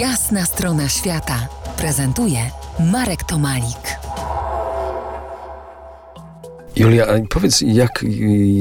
[0.00, 2.38] Jasna strona świata prezentuje
[2.92, 3.98] Marek Tomalik.
[6.76, 8.04] Julia, powiedz, jak,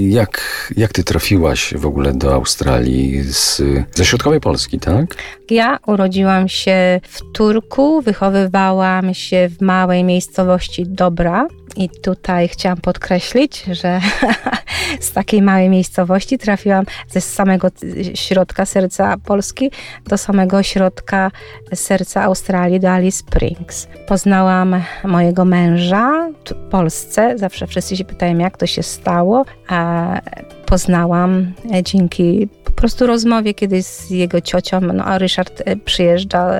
[0.09, 0.41] jak,
[0.77, 3.61] jak ty trafiłaś w ogóle do Australii z,
[3.95, 5.05] ze środkowej Polski, tak?
[5.49, 11.47] Ja urodziłam się w Turku, wychowywałam się w małej miejscowości Dobra.
[11.75, 14.01] I tutaj chciałam podkreślić, że
[14.99, 17.67] z takiej małej miejscowości trafiłam ze samego
[18.13, 19.71] środka serca Polski
[20.07, 21.31] do samego środka
[21.73, 23.87] serca Australii, do Alice Springs.
[24.07, 27.37] Poznałam mojego męża w Polsce.
[27.37, 29.45] Zawsze wszyscy się pytają, jak to się stało.
[29.67, 30.21] A
[30.65, 31.53] poznałam
[31.83, 36.51] dzięki prostu rozmowie kiedyś z jego ciocią, no a Ryszard e, przyjeżdża,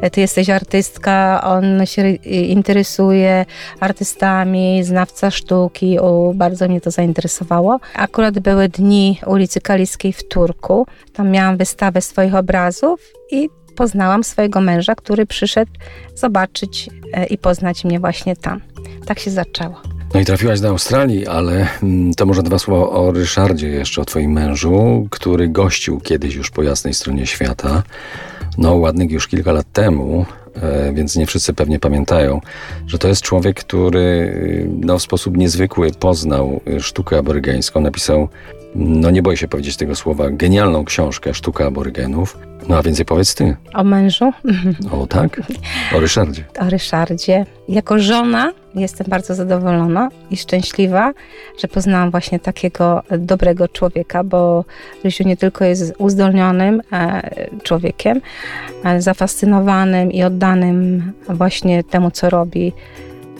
[0.00, 2.08] e, ty jesteś artystka, on się
[2.48, 3.46] interesuje
[3.80, 7.80] artystami, znawca sztuki, o, bardzo mnie to zainteresowało.
[7.94, 14.60] Akurat były dni ulicy Kaliskiej w Turku, tam miałam wystawę swoich obrazów i poznałam swojego
[14.60, 15.72] męża, który przyszedł
[16.14, 18.60] zobaczyć e, i poznać mnie właśnie tam.
[19.06, 19.91] Tak się zaczęło.
[20.14, 24.04] No i trafiłaś do Australii, ale mm, to może dwa słowa o Ryszardzie jeszcze, o
[24.04, 27.82] twoim mężu, który gościł kiedyś już po jasnej stronie świata.
[28.58, 30.26] No, ładnych już kilka lat temu,
[30.62, 32.40] e, więc nie wszyscy pewnie pamiętają,
[32.86, 34.34] że to jest człowiek, który
[34.80, 37.80] no, w sposób niezwykły poznał sztukę aborygeńską.
[37.80, 38.28] Napisał,
[38.74, 42.38] no nie boję się powiedzieć tego słowa, genialną książkę Sztuka aborygenów.
[42.68, 43.56] No a więcej powiedz ty.
[43.74, 44.32] O mężu?
[44.92, 45.40] O tak?
[45.96, 46.44] O Ryszardzie.
[46.58, 47.46] O Ryszardzie.
[47.68, 51.12] Jako żona jestem bardzo zadowolona i szczęśliwa,
[51.60, 54.64] że poznałam właśnie takiego dobrego człowieka, bo
[55.04, 57.30] Rysiu nie tylko jest uzdolnionym e,
[57.62, 58.20] człowiekiem,
[58.98, 62.72] zafascynowanym i oddanym właśnie temu, co robi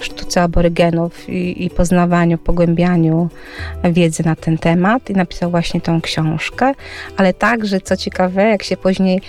[0.04, 3.28] sztuce aborygenów i, i, poznawaniu, pogłębianiu
[3.84, 6.74] wiedzy na ten temat i napisał właśnie tą książkę,
[7.16, 9.20] ale także, co ciekawe, jak się później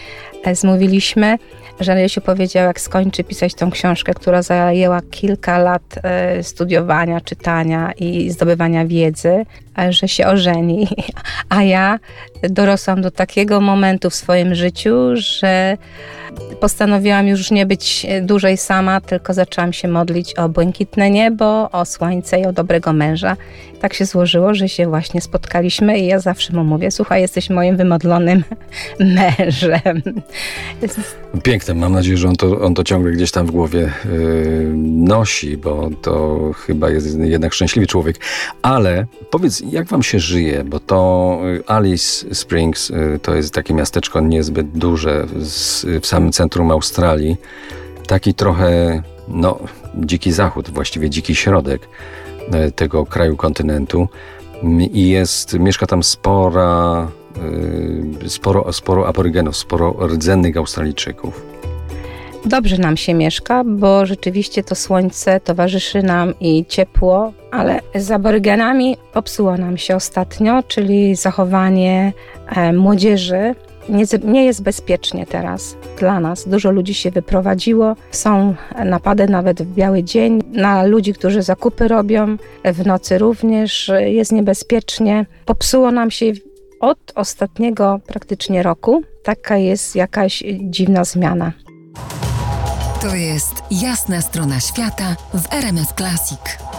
[0.44, 1.38] e, zmówiliśmy,
[1.80, 7.92] że Rysiu powiedział, jak skończy pisać tą książkę, która zajęła kilka lat e, studiowania, czytania
[7.92, 9.46] i zdobywania wiedzy,
[9.90, 10.88] że się ożeni.
[11.50, 12.00] A ja
[12.50, 15.78] dorosłam do takiego momentu w swoim życiu, że
[16.60, 22.40] postanowiłam już nie być dłużej sama, tylko zaczęłam się modlić o błękitne niebo, o słońce
[22.40, 23.38] i o dobrego męża.
[23.82, 27.78] Tak się złożyło, że się właśnie spotkaliśmy i ja zawsze mu mówię, słuchaj, jesteś moim
[27.78, 28.44] wymodlonym
[29.00, 30.02] mężem.
[31.44, 35.58] Piękne, mam nadzieję, że on to, on to ciągle gdzieś tam w głowie yy, nosi,
[35.58, 38.20] bo to chyba jest jednak szczęśliwy człowiek.
[38.62, 44.20] Ale powiedz, jak wam się żyje, bo to Alice Springs yy, to jest takie miasteczko
[44.20, 47.38] niezbyt duże z, w samym centrum Australii.
[48.08, 49.60] Taki trochę, no,
[49.96, 51.90] dziki zachód, właściwie dziki środek
[52.52, 54.08] e, tego kraju kontynentu.
[54.92, 57.08] I jest, mieszka tam spora,
[58.28, 61.46] sporo, sporo aborygenów, sporo rdzennych Australijczyków.
[62.46, 68.98] Dobrze nam się mieszka, bo rzeczywiście to słońce towarzyszy nam i ciepło, ale z aborygenami
[69.14, 72.14] popsuło nam się ostatnio, czyli zachowanie
[72.48, 73.56] e, młodzieży
[73.90, 76.50] nie, nie jest bezpiecznie teraz dla nas.
[76.50, 78.56] Dużo ludzi się wyprowadziło, są
[78.86, 85.26] napady nawet w biały dzień na ludzi, którzy zakupy robią, w nocy również jest niebezpiecznie.
[85.46, 86.26] Popsuło nam się
[86.84, 89.04] od ostatniego praktycznie roku.
[89.24, 91.52] Taka jest jakaś dziwna zmiana.
[93.02, 96.73] To jest jasna strona świata w RMS Classic.